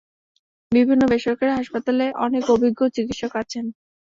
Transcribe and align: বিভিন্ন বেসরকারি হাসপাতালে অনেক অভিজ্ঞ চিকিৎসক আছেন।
বিভিন্ন 0.71 1.01
বেসরকারি 1.11 1.51
হাসপাতালে 1.53 2.05
অনেক 2.25 2.43
অভিজ্ঞ 2.53 2.79
চিকিৎসক 2.95 3.31
আছেন। 3.41 3.65